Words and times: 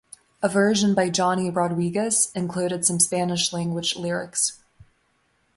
A 0.41 0.49
version 0.49 0.95
by 0.95 1.11
Johnny 1.11 1.51
Rodriguez 1.51 2.31
included 2.33 2.83
some 2.87 2.99
Spanish 2.99 3.53
language 3.53 3.95
lyrics. 3.95 4.57